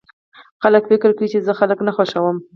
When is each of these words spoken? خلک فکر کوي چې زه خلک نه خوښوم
خلک 0.63 0.83
فکر 0.91 1.09
کوي 1.17 1.27
چې 1.33 1.39
زه 1.45 1.51
خلک 1.59 1.79
نه 1.87 1.91
خوښوم 1.95 2.37